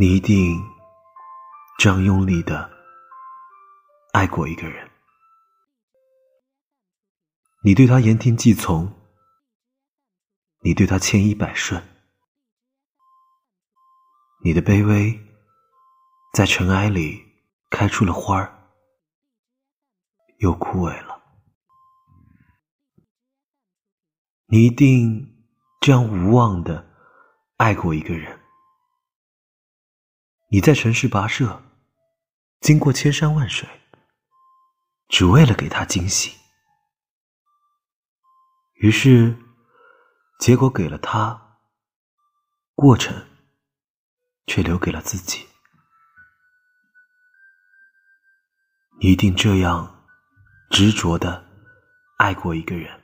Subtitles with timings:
[0.00, 0.64] 你一定
[1.76, 2.70] 这样用力的
[4.12, 4.88] 爱过一个人，
[7.64, 8.92] 你对他言听计从，
[10.60, 11.82] 你对他千依百顺，
[14.44, 15.18] 你的卑微
[16.32, 17.20] 在尘埃里
[17.68, 18.70] 开出了花儿，
[20.38, 21.20] 又枯萎了。
[24.46, 25.44] 你一定
[25.80, 26.88] 这样无望的
[27.56, 28.37] 爱过一个人。
[30.50, 31.62] 你在城市跋涉，
[32.60, 33.68] 经过千山万水，
[35.06, 36.32] 只为了给他惊喜。
[38.76, 39.36] 于是，
[40.40, 41.58] 结果给了他，
[42.74, 43.26] 过程
[44.46, 45.46] 却留给了自己。
[49.00, 50.06] 你一定这样
[50.70, 51.44] 执着的
[52.16, 53.02] 爱过一个人，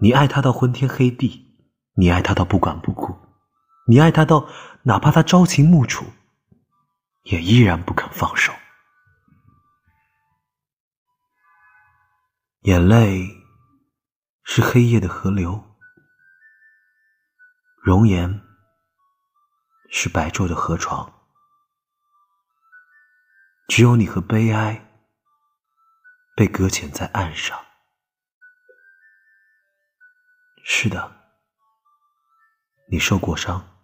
[0.00, 1.58] 你爱他到昏天黑地，
[1.96, 3.18] 你爱他到不管不顾。
[3.88, 4.48] 你爱他到，
[4.88, 6.12] 哪怕他朝秦暮楚，
[7.24, 8.54] 也依然不肯放手。
[12.60, 13.26] 眼泪
[14.44, 15.76] 是黑夜的河流，
[17.82, 18.40] 容颜
[19.90, 21.12] 是白昼的河床。
[23.66, 24.88] 只有你和悲哀
[26.36, 27.60] 被搁浅在岸上。
[30.62, 31.32] 是的，
[32.88, 33.75] 你受过伤。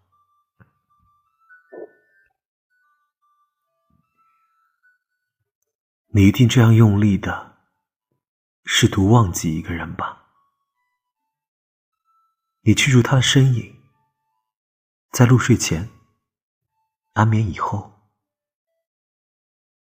[6.14, 7.56] 你一定这样用力的
[8.64, 10.26] 试图忘记一个人吧？
[12.60, 13.82] 你记住他的身影，
[15.10, 15.88] 在入睡前、
[17.14, 18.10] 安眠以后，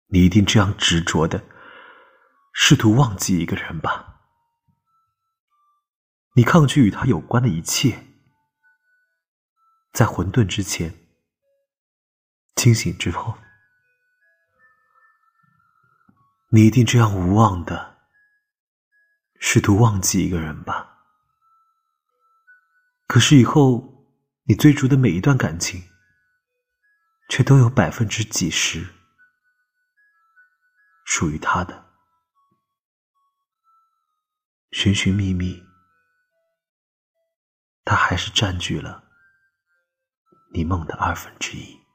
[0.09, 1.43] 你一定这样执着的
[2.53, 4.21] 试图忘记一个人吧？
[6.35, 8.05] 你抗拒与他有关的一切，
[9.95, 10.95] 在混沌之前、
[12.55, 13.39] 清醒之后。
[16.51, 17.99] 你一定这样无望的
[19.39, 21.05] 试图忘记一个人吧？
[23.07, 24.07] 可是以后
[24.45, 25.91] 你追逐的每一段感情，
[27.29, 28.95] 却都有百分之几十
[31.05, 31.87] 属于他的。
[34.71, 35.67] 寻寻觅觅，
[37.85, 39.05] 他还是占据了
[40.53, 41.88] 你梦的二分之一。